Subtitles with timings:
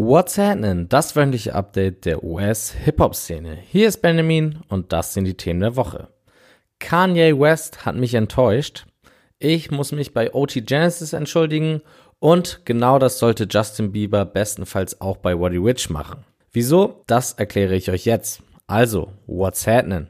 [0.00, 0.88] What's happening?
[0.88, 3.58] Das wöchentliche Update der US-Hip-Hop-Szene.
[3.68, 6.06] Hier ist Benjamin und das sind die Themen der Woche.
[6.78, 8.86] Kanye West hat mich enttäuscht.
[9.40, 11.82] Ich muss mich bei OT Genesis entschuldigen
[12.20, 16.24] und genau das sollte Justin Bieber bestenfalls auch bei Waddy Rich machen.
[16.52, 17.02] Wieso?
[17.08, 18.40] Das erkläre ich euch jetzt.
[18.68, 20.06] Also, what's happening?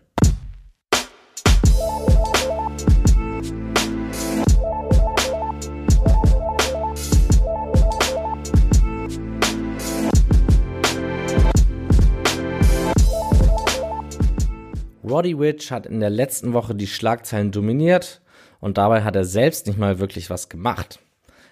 [15.09, 18.21] Roddy Rich hat in der letzten Woche die Schlagzeilen dominiert
[18.61, 21.01] und dabei hat er selbst nicht mal wirklich was gemacht.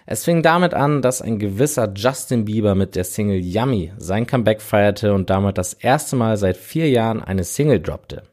[0.05, 4.61] Es fing damit an, dass ein gewisser Justin Bieber mit der Single Yummy sein Comeback
[4.61, 8.23] feierte und damit das erste Mal seit vier Jahren eine Single droppte.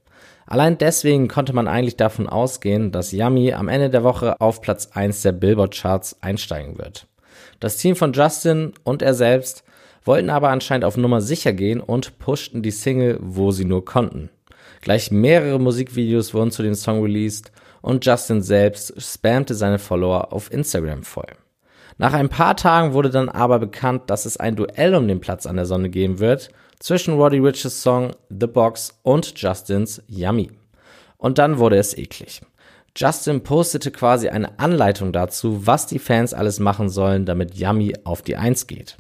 [0.47, 4.91] Allein deswegen konnte man eigentlich davon ausgehen, dass Yummy am Ende der Woche auf Platz
[4.93, 7.07] 1 der Billboard-Charts einsteigen wird.
[7.61, 9.65] Das Team von Justin und er selbst
[10.05, 14.31] wollten aber anscheinend auf Nummer sicher gehen und pushten die Single, wo sie nur konnten.
[14.85, 20.53] Gleich mehrere Musikvideos wurden zu dem Song released und Justin selbst spammte seine Follower auf
[20.53, 21.33] Instagram voll.
[21.97, 25.47] Nach ein paar Tagen wurde dann aber bekannt, dass es ein Duell um den Platz
[25.47, 30.51] an der Sonne geben wird zwischen Roddy Riches Song The Box und Justins Yummy.
[31.17, 32.43] Und dann wurde es eklig.
[32.95, 38.21] Justin postete quasi eine Anleitung dazu, was die Fans alles machen sollen, damit Yummy auf
[38.21, 38.99] die Eins geht.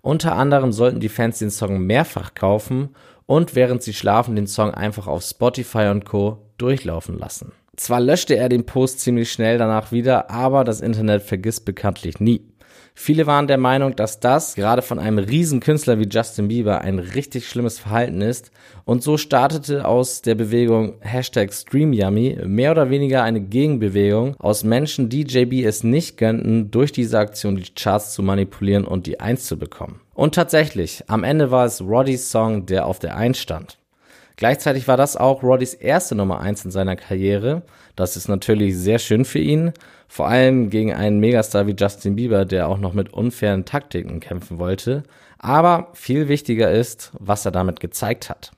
[0.00, 2.94] Unter anderem sollten die Fans den Song mehrfach kaufen
[3.26, 6.38] und während sie schlafen den Song einfach auf Spotify und Co.
[6.58, 7.52] durchlaufen lassen.
[7.76, 12.42] Zwar löschte er den Post ziemlich schnell danach wieder, aber das Internet vergisst bekanntlich nie.
[12.98, 17.46] Viele waren der Meinung, dass das gerade von einem Riesenkünstler wie Justin Bieber ein richtig
[17.46, 18.50] schlimmes Verhalten ist
[18.86, 25.10] und so startete aus der Bewegung Hashtag StreamYummy mehr oder weniger eine Gegenbewegung aus Menschen,
[25.10, 29.44] die JB es nicht gönnten, durch diese Aktion die Charts zu manipulieren und die Eins
[29.44, 30.00] zu bekommen.
[30.14, 33.78] Und tatsächlich, am Ende war es Roddys Song, der auf der Eins stand.
[34.36, 37.62] Gleichzeitig war das auch Roddys erste Nummer eins in seiner Karriere.
[37.94, 39.72] Das ist natürlich sehr schön für ihn.
[40.08, 44.58] Vor allem gegen einen Megastar wie Justin Bieber, der auch noch mit unfairen Taktiken kämpfen
[44.58, 45.02] wollte.
[45.38, 48.52] Aber viel wichtiger ist, was er damit gezeigt hat.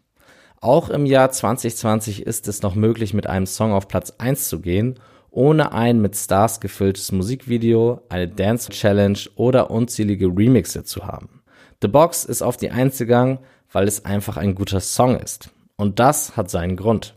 [0.60, 4.60] Auch im Jahr 2020 ist es noch möglich, mit einem Song auf Platz eins zu
[4.60, 4.98] gehen,
[5.31, 11.42] ohne ein mit Stars gefülltes Musikvideo, eine Dance Challenge oder unzählige Remixe zu haben.
[11.81, 13.38] The Box ist auf die Eins gegangen,
[13.70, 15.50] weil es einfach ein guter Song ist.
[15.76, 17.14] Und das hat seinen Grund.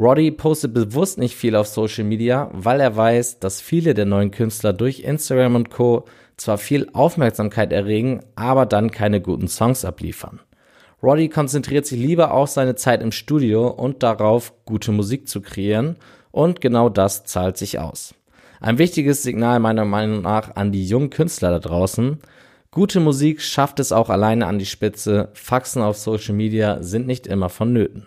[0.00, 4.30] Roddy postet bewusst nicht viel auf Social Media, weil er weiß, dass viele der neuen
[4.30, 6.06] Künstler durch Instagram und Co.
[6.38, 10.40] zwar viel Aufmerksamkeit erregen, aber dann keine guten Songs abliefern.
[11.02, 15.96] Roddy konzentriert sich lieber auf seine Zeit im Studio und darauf, gute Musik zu kreieren,
[16.30, 18.14] und genau das zahlt sich aus.
[18.58, 22.20] Ein wichtiges Signal meiner Meinung nach an die jungen Künstler da draußen.
[22.70, 25.28] Gute Musik schafft es auch alleine an die Spitze.
[25.34, 28.06] Faxen auf Social Media sind nicht immer vonnöten.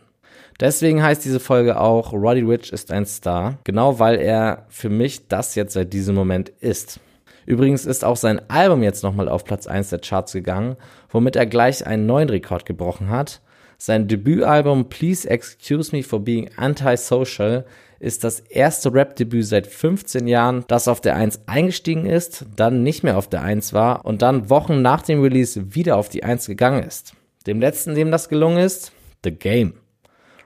[0.59, 5.27] Deswegen heißt diese Folge auch Roddy Rich ist ein Star, genau weil er für mich
[5.27, 6.99] das jetzt seit diesem Moment ist.
[7.45, 10.77] Übrigens ist auch sein Album jetzt nochmal auf Platz 1 der Charts gegangen,
[11.09, 13.41] womit er gleich einen neuen Rekord gebrochen hat.
[13.77, 17.65] Sein Debütalbum Please Excuse Me for Being Antisocial
[17.99, 23.03] ist das erste Rap-Debüt seit 15 Jahren, das auf der 1 eingestiegen ist, dann nicht
[23.03, 26.47] mehr auf der 1 war und dann Wochen nach dem Release wieder auf die 1
[26.47, 27.13] gegangen ist.
[27.45, 28.91] Dem letzten, dem das gelungen ist,
[29.23, 29.73] The Game.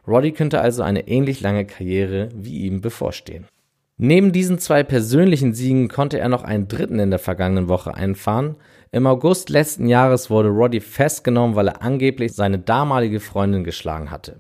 [0.07, 3.45] Roddy könnte also eine ähnlich lange Karriere wie ihm bevorstehen.
[3.97, 8.55] Neben diesen zwei persönlichen Siegen konnte er noch einen dritten in der vergangenen Woche einfahren.
[8.91, 14.37] Im August letzten Jahres wurde Roddy festgenommen, weil er angeblich seine damalige Freundin geschlagen hatte.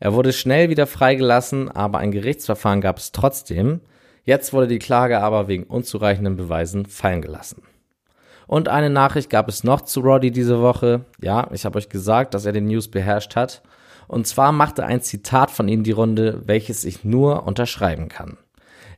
[0.00, 3.80] Er wurde schnell wieder freigelassen, aber ein Gerichtsverfahren gab es trotzdem.
[4.24, 7.62] Jetzt wurde die Klage aber wegen unzureichenden Beweisen fallen gelassen.
[8.46, 11.04] Und eine Nachricht gab es noch zu Roddy diese Woche.
[11.20, 13.62] Ja, ich habe euch gesagt, dass er den News beherrscht hat.
[14.06, 18.36] Und zwar machte ein Zitat von ihm die Runde, welches ich nur unterschreiben kann.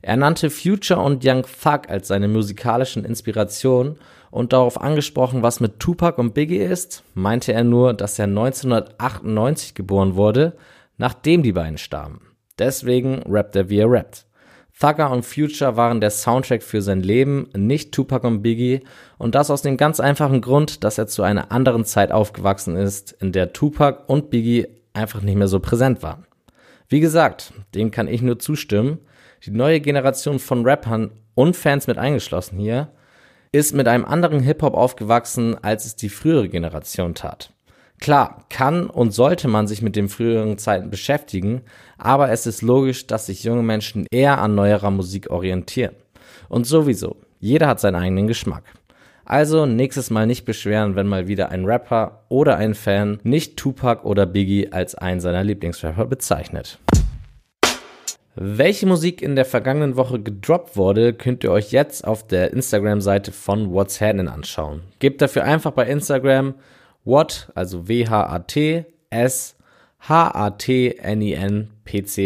[0.01, 3.97] Er nannte Future und Young Thug als seine musikalischen Inspirationen
[4.29, 9.73] und darauf angesprochen, was mit Tupac und Biggie ist, meinte er nur, dass er 1998
[9.73, 10.53] geboren wurde
[10.97, 12.21] nachdem die beiden starben.
[12.59, 14.25] Deswegen rappt er wie er rappt.
[14.79, 18.81] Thugger und Future waren der Soundtrack für sein Leben, nicht Tupac und Biggie,
[19.17, 23.11] und das aus dem ganz einfachen Grund, dass er zu einer anderen Zeit aufgewachsen ist,
[23.13, 24.67] in der Tupac und Biggie
[24.97, 26.25] einfach nicht mehr so präsent waren.
[26.89, 28.99] Wie gesagt, dem kann ich nur zustimmen.
[29.45, 32.89] Die neue Generation von Rappern und Fans mit eingeschlossen hier,
[33.51, 37.53] ist mit einem anderen Hip-Hop aufgewachsen, als es die frühere Generation tat.
[37.99, 41.61] Klar, kann und sollte man sich mit den früheren Zeiten beschäftigen,
[41.97, 45.95] aber es ist logisch, dass sich junge Menschen eher an neuerer Musik orientieren.
[46.49, 48.63] Und sowieso, jeder hat seinen eigenen Geschmack.
[49.29, 54.05] Also nächstes Mal nicht beschweren, wenn mal wieder ein Rapper oder ein Fan nicht Tupac
[54.05, 56.79] oder Biggie als einen seiner Lieblingsrapper bezeichnet.
[58.35, 63.33] Welche Musik in der vergangenen Woche gedroppt wurde, könnt ihr euch jetzt auf der Instagram-Seite
[63.33, 64.83] von What's Happening anschauen.
[64.99, 66.53] Gebt dafür einfach bei Instagram
[67.03, 69.57] What, also W-H-A-T, S,
[70.07, 71.01] H-A-T-N-I-N-P-C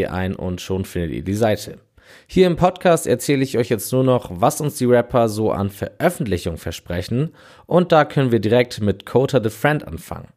[0.06, 1.80] ein und schon findet ihr die Seite.
[2.28, 5.70] Hier im Podcast erzähle ich euch jetzt nur noch, was uns die Rapper so an
[5.70, 7.34] Veröffentlichung versprechen
[7.66, 10.30] und da können wir direkt mit Kota the Friend anfangen.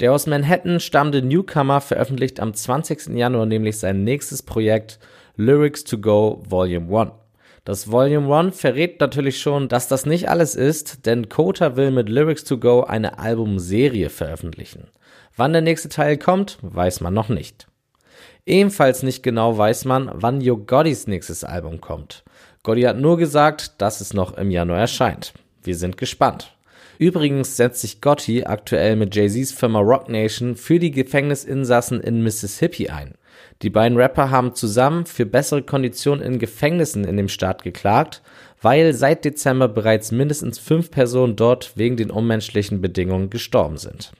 [0.00, 3.08] Der aus Manhattan stammende Newcomer veröffentlicht am 20.
[3.08, 4.98] Januar nämlich sein nächstes Projekt
[5.36, 7.12] Lyrics to Go Volume 1.
[7.64, 12.08] Das Volume 1 verrät natürlich schon, dass das nicht alles ist, denn Kota will mit
[12.08, 14.88] Lyrics to Go eine Albumserie veröffentlichen.
[15.36, 17.69] Wann der nächste Teil kommt, weiß man noch nicht.
[18.46, 22.24] Ebenfalls nicht genau weiß man, wann Yo Gottis nächstes Album kommt.
[22.62, 25.32] Gotti hat nur gesagt, dass es noch im Januar erscheint.
[25.62, 26.54] Wir sind gespannt.
[26.98, 32.90] Übrigens setzt sich Gotti aktuell mit Jay-Z's Firma Rock Nation für die Gefängnisinsassen in Mississippi
[32.90, 33.14] ein.
[33.62, 38.20] Die beiden Rapper haben zusammen für bessere Konditionen in Gefängnissen in dem Staat geklagt,
[38.60, 44.12] weil seit Dezember bereits mindestens fünf Personen dort wegen den unmenschlichen Bedingungen gestorben sind.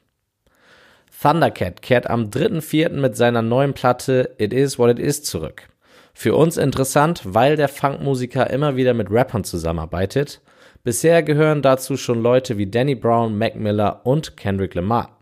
[1.21, 2.93] Thundercat kehrt am 3.4.
[2.99, 5.69] mit seiner neuen Platte It Is What It Is zurück.
[6.15, 10.41] Für uns interessant, weil der Funkmusiker immer wieder mit Rappern zusammenarbeitet.
[10.83, 15.19] Bisher gehören dazu schon Leute wie Danny Brown, Mac Miller und Kendrick Lamar.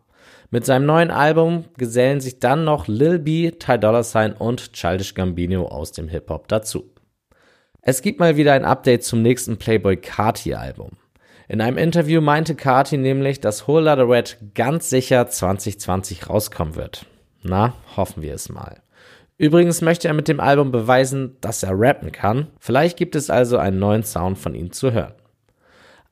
[0.51, 5.15] Mit seinem neuen Album gesellen sich dann noch Lil B, Ty Dolla Sign und Childish
[5.15, 6.93] Gambino aus dem Hip-Hop dazu.
[7.83, 10.98] Es gibt mal wieder ein Update zum nächsten Playboy Carti Album.
[11.51, 17.07] In einem Interview meinte Kati nämlich, dass Whole Lotta Red ganz sicher 2020 rauskommen wird.
[17.43, 18.83] Na, hoffen wir es mal.
[19.39, 22.49] Übrigens möchte er mit dem Album beweisen, dass er rappen kann.
[22.59, 25.15] Vielleicht gibt es also einen neuen Sound von ihm zu hören.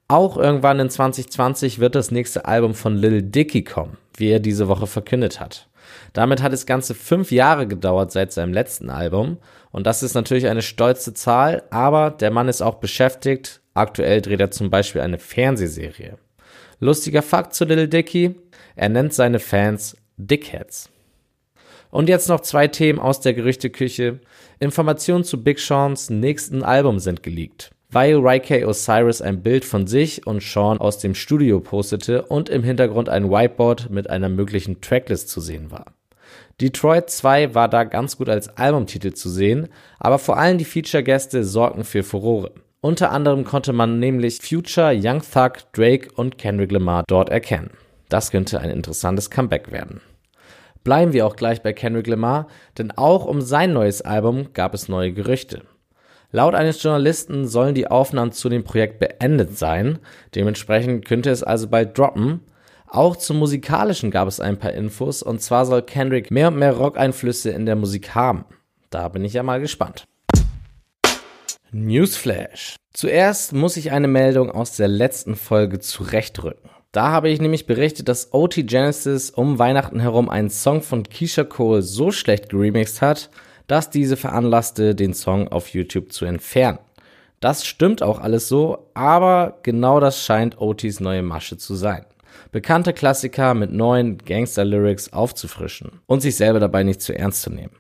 [0.09, 4.69] Auch irgendwann in 2020 wird das nächste Album von Lil Dicky kommen, wie er diese
[4.69, 5.69] Woche verkündet hat.
[6.15, 9.37] Damit hat es ganze fünf Jahre gedauert seit seinem letzten Album
[9.71, 14.41] und das ist natürlich eine stolze Zahl, aber der Mann ist auch beschäftigt, Aktuell dreht
[14.41, 16.17] er zum Beispiel eine Fernsehserie.
[16.81, 18.35] Lustiger Fakt zu Little Dicky,
[18.75, 20.89] er nennt seine Fans Dickheads.
[21.91, 24.21] Und jetzt noch zwei Themen aus der Gerüchteküche.
[24.61, 27.71] Informationen zu Big Seans nächsten Album sind geleakt.
[27.91, 32.63] Weil Ryk Osiris ein Bild von sich und Sean aus dem Studio postete und im
[32.63, 35.93] Hintergrund ein Whiteboard mit einer möglichen Tracklist zu sehen war.
[36.63, 39.69] Detroit 2 war da ganz gut als Albumtitel zu sehen,
[39.99, 42.53] aber vor allem die Feature-Gäste sorgten für Furore.
[42.81, 47.71] Unter anderem konnte man nämlich Future, Young Thug, Drake und Kendrick Lamar dort erkennen.
[48.09, 50.01] Das könnte ein interessantes Comeback werden.
[50.85, 52.47] Bleiben wir auch gleich bei Kendrick Lamar,
[52.79, 55.63] denn auch um sein neues Album gab es neue Gerüchte.
[56.31, 59.99] Laut eines Journalisten sollen die Aufnahmen zu dem Projekt beendet sein,
[60.35, 62.41] dementsprechend könnte es also bald droppen.
[62.87, 66.77] Auch zum Musikalischen gab es ein paar Infos, und zwar soll Kendrick mehr und mehr
[66.77, 68.45] Rock-Einflüsse in der Musik haben.
[68.91, 70.05] Da bin ich ja mal gespannt.
[71.73, 72.77] Newsflash.
[72.93, 76.71] Zuerst muss ich eine Meldung aus der letzten Folge zurechtrücken.
[76.93, 81.45] Da habe ich nämlich berichtet, dass OT Genesis um Weihnachten herum einen Song von Keisha
[81.45, 83.31] Cole so schlecht geremixed hat,
[83.67, 86.79] dass diese veranlasste, den Song auf YouTube zu entfernen.
[87.41, 92.07] Das stimmt auch alles so, aber genau das scheint OTs neue Masche zu sein.
[92.51, 97.77] Bekannte Klassiker mit neuen Gangster-Lyrics aufzufrischen und sich selber dabei nicht zu ernst zu nehmen.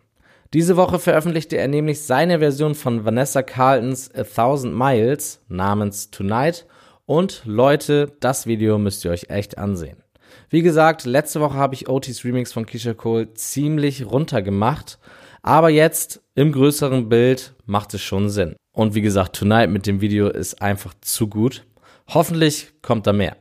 [0.52, 6.66] Diese Woche veröffentlichte er nämlich seine Version von Vanessa Carltons A Thousand Miles namens Tonight
[7.04, 10.02] und Leute, das Video müsst ihr euch echt ansehen.
[10.48, 14.98] Wie gesagt, letzte Woche habe ich Otis Remix von Keisha Cole ziemlich runtergemacht,
[15.42, 18.54] aber jetzt im größeren Bild macht es schon Sinn.
[18.72, 21.64] Und wie gesagt, Tonight mit dem Video ist einfach zu gut.
[22.08, 23.36] Hoffentlich kommt da mehr.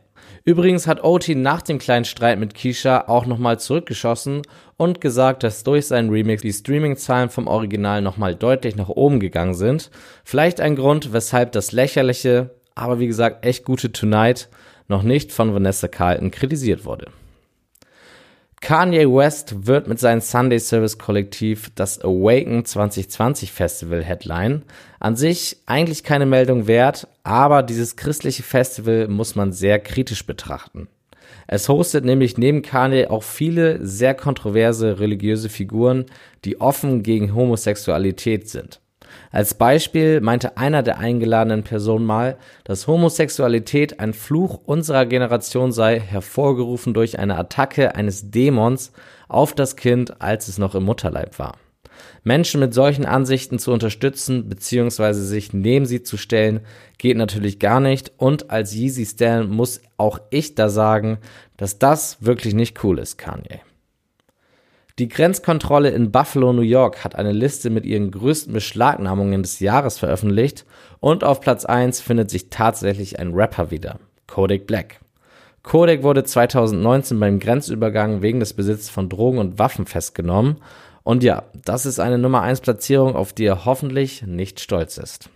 [0.48, 4.44] Übrigens hat OT nach dem kleinen Streit mit Keisha auch nochmal zurückgeschossen
[4.78, 9.56] und gesagt, dass durch seinen Remix die Streaming-Zahlen vom Original nochmal deutlich nach oben gegangen
[9.56, 9.90] sind.
[10.24, 14.48] Vielleicht ein Grund, weshalb das lächerliche, aber wie gesagt echt gute Tonight
[14.88, 17.08] noch nicht von Vanessa Carlton kritisiert wurde.
[18.66, 24.64] Kanye West wird mit seinem Sunday Service Kollektiv das Awaken 2020 Festival Headline.
[25.00, 30.88] An sich eigentlich keine Meldung wert, aber dieses christliche Festival muss man sehr kritisch betrachten.
[31.46, 36.08] Es hostet nämlich neben Kanye auch viele sehr kontroverse religiöse Figuren,
[36.44, 38.82] die offen gegen Homosexualität sind.
[39.32, 46.00] Als Beispiel meinte einer der eingeladenen Personen mal, dass Homosexualität ein Fluch unserer Generation sei,
[46.00, 48.92] hervorgerufen durch eine Attacke eines Dämons
[49.28, 51.58] auf das Kind, als es noch im Mutterleib war.
[52.24, 55.14] Menschen mit solchen Ansichten zu unterstützen bzw.
[55.14, 56.62] sich neben sie zu stellen,
[56.98, 61.20] geht natürlich gar nicht und als Yeezy Stan muss auch ich da sagen,
[61.58, 63.62] dass das wirklich nicht cool ist, Kanye.
[64.98, 70.00] Die Grenzkontrolle in Buffalo, New York hat eine Liste mit ihren größten Beschlagnahmungen des Jahres
[70.00, 70.66] veröffentlicht
[71.02, 75.02] und auf Platz 1 findet sich tatsächlich ein Rapper wieder, Kodak Black.
[75.64, 80.62] Kodak wurde 2019 beim Grenzübergang wegen des Besitzes von Drogen und Waffen festgenommen
[81.04, 85.30] und ja, das ist eine Nummer 1 Platzierung, auf die er hoffentlich nicht stolz ist.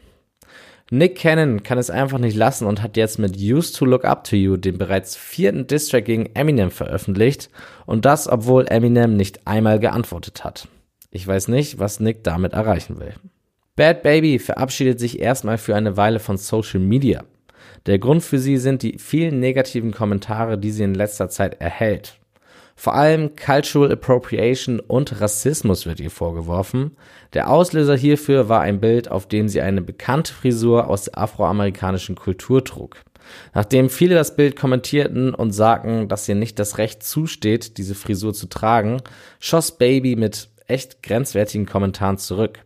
[0.91, 4.23] Nick Cannon kann es einfach nicht lassen und hat jetzt mit Used to Look Up
[4.23, 7.51] to You den bereits vierten Distrack gegen Eminem veröffentlicht
[7.85, 10.67] und das, obwohl Eminem nicht einmal geantwortet hat.
[11.11, 13.13] Ich weiß nicht, was Nick damit erreichen will.
[13.75, 17.23] Bad Baby verabschiedet sich erstmal für eine Weile von Social Media.
[17.85, 22.19] Der Grund für sie sind die vielen negativen Kommentare, die sie in letzter Zeit erhält.
[22.79, 26.95] Vor allem Cultural Appropriation und Rassismus wird ihr vorgeworfen.
[27.33, 32.15] Der Auslöser hierfür war ein Bild, auf dem sie eine bekannte Frisur aus der afroamerikanischen
[32.15, 32.95] Kultur trug.
[33.53, 38.33] Nachdem viele das Bild kommentierten und sagten, dass ihr nicht das Recht zusteht, diese Frisur
[38.33, 39.01] zu tragen,
[39.41, 42.59] schoss Baby mit echt grenzwertigen Kommentaren zurück.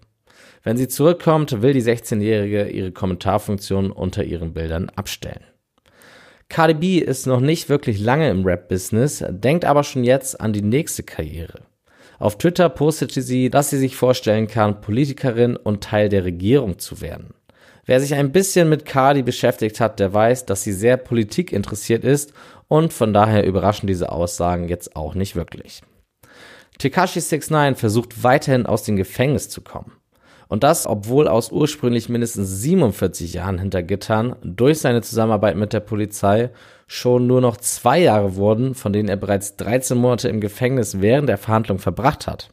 [0.62, 5.44] Wenn sie zurückkommt, will die 16-Jährige ihre Kommentarfunktion unter ihren Bildern abstellen.
[6.54, 10.62] Cardi B ist noch nicht wirklich lange im Rap-Business, denkt aber schon jetzt an die
[10.62, 11.62] nächste Karriere.
[12.20, 17.02] Auf Twitter postete sie, dass sie sich vorstellen kann, Politikerin und Teil der Regierung zu
[17.02, 17.34] werden.
[17.88, 22.04] Wer sich ein bisschen mit Cardi beschäftigt hat, der weiß, dass sie sehr Politik interessiert
[22.04, 22.34] ist
[22.68, 25.82] und von daher überraschen diese Aussagen jetzt auch nicht wirklich.
[26.78, 29.94] Tekashi 69 versucht weiterhin aus dem Gefängnis zu kommen.
[30.54, 35.80] Und das, obwohl aus ursprünglich mindestens 47 Jahren hinter Gittern durch seine Zusammenarbeit mit der
[35.80, 36.52] Polizei
[36.86, 41.28] schon nur noch zwei Jahre wurden, von denen er bereits 13 Monate im Gefängnis während
[41.28, 42.52] der Verhandlung verbracht hat.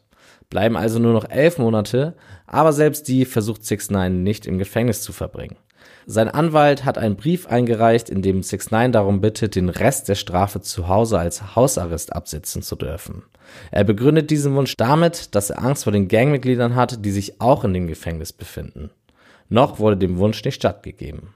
[0.49, 2.15] Bleiben also nur noch elf Monate,
[2.47, 5.57] aber selbst die versucht 6 9 nicht im Gefängnis zu verbringen.
[6.07, 10.15] Sein Anwalt hat einen Brief eingereicht, in dem 6 9 darum bittet, den Rest der
[10.15, 13.21] Strafe zu Hause als Hausarrest absitzen zu dürfen.
[13.71, 17.63] Er begründet diesen Wunsch damit, dass er Angst vor den Gangmitgliedern hat, die sich auch
[17.63, 18.89] in dem Gefängnis befinden.
[19.49, 21.33] Noch wurde dem Wunsch nicht stattgegeben.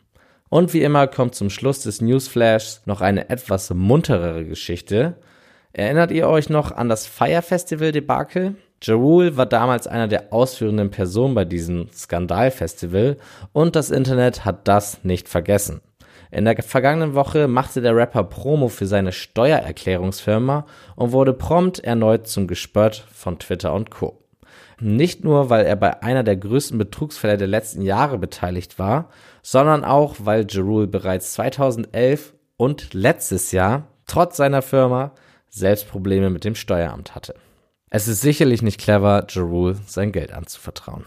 [0.50, 5.15] Und wie immer kommt zum Schluss des Newsflashs noch eine etwas munterere Geschichte.
[5.74, 8.55] Erinnert ihr euch noch an das Fire Festival Debakel?
[8.81, 13.17] Jarul war damals einer der ausführenden Personen bei diesem Skandalfestival
[13.51, 15.81] und das Internet hat das nicht vergessen.
[16.36, 20.65] In der vergangenen Woche machte der Rapper Promo für seine Steuererklärungsfirma
[20.98, 24.22] und wurde prompt erneut zum Gespött von Twitter und Co.
[24.82, 29.08] Nicht nur, weil er bei einer der größten Betrugsfälle der letzten Jahre beteiligt war,
[29.44, 35.13] sondern auch, weil Jerul bereits 2011 und letztes Jahr, trotz seiner Firma,
[35.48, 37.36] selbst Probleme mit dem Steueramt hatte.
[37.89, 41.06] Es ist sicherlich nicht clever, Jerul sein Geld anzuvertrauen.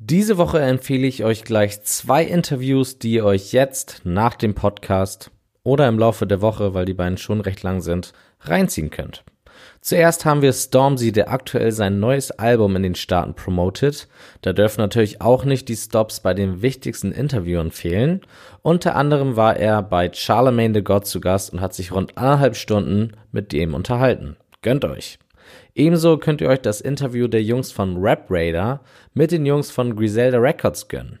[0.00, 5.32] Diese Woche empfehle ich euch gleich zwei Interviews, die ihr euch jetzt nach dem Podcast
[5.64, 9.24] oder im Laufe der Woche, weil die beiden schon recht lang sind, reinziehen könnt.
[9.80, 14.08] Zuerst haben wir Stormzy, der aktuell sein neues Album in den Staaten promotet.
[14.42, 18.20] Da dürfen natürlich auch nicht die Stops bei den wichtigsten Interviewern fehlen.
[18.62, 22.54] Unter anderem war er bei Charlemagne the God zu Gast und hat sich rund anderthalb
[22.54, 24.36] Stunden mit dem unterhalten.
[24.62, 25.18] Gönnt euch!
[25.74, 28.80] Ebenso könnt ihr euch das Interview der Jungs von Rap Raider
[29.14, 31.18] mit den Jungs von Griselda Records gönnen.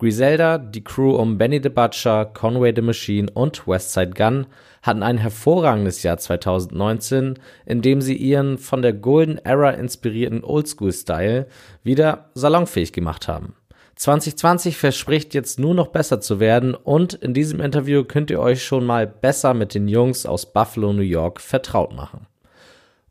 [0.00, 4.46] Griselda, die Crew um Benny the Butcher, Conway the Machine und Westside Gun
[4.80, 7.34] hatten ein hervorragendes Jahr 2019,
[7.66, 11.48] in dem sie ihren von der Golden Era inspirierten Oldschool-Style
[11.82, 13.54] wieder salonfähig gemacht haben.
[13.96, 18.62] 2020 verspricht jetzt nur noch besser zu werden und in diesem Interview könnt ihr euch
[18.62, 22.28] schon mal besser mit den Jungs aus Buffalo, New York vertraut machen.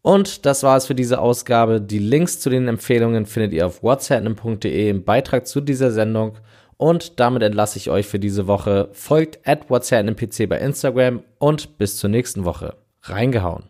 [0.07, 1.81] Und das war es für diese Ausgabe.
[1.81, 6.37] Die Links zu den Empfehlungen findet ihr auf whatsapp.de im Beitrag zu dieser Sendung.
[6.77, 8.87] Und damit entlasse ich euch für diese Woche.
[8.93, 12.77] Folgt at WhatsAppNPC bei Instagram und bis zur nächsten Woche.
[13.01, 13.63] Reingehauen.